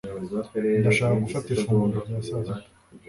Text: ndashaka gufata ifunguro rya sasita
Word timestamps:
ndashaka 0.79 1.15
gufata 1.23 1.47
ifunguro 1.55 1.99
rya 2.05 2.19
sasita 2.27 2.53